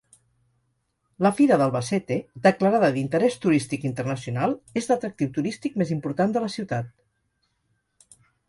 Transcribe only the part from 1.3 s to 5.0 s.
Fira d'Albacete, declarada d'interès turístic internacional, és